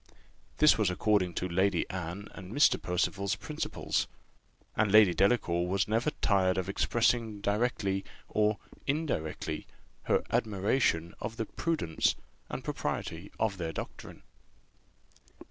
This 0.57 0.79
was 0.79 0.89
according 0.89 1.35
to 1.35 1.47
Lady 1.47 1.87
Anne 1.91 2.27
and 2.33 2.51
Mr. 2.51 2.81
Percival's 2.81 3.35
principles; 3.35 4.07
and 4.75 4.91
Lady 4.91 5.13
Delacour 5.13 5.67
was 5.67 5.87
never 5.87 6.09
tired 6.21 6.57
of 6.57 6.67
expressing 6.67 7.39
directly 7.39 8.03
or 8.27 8.57
indirectly 8.87 9.67
her 10.05 10.23
admiration 10.31 11.13
of 11.19 11.37
the 11.37 11.45
prudence 11.45 12.15
and 12.49 12.63
propriety 12.63 13.31
of 13.39 13.57
their 13.57 13.71
doctrine. 13.71 14.23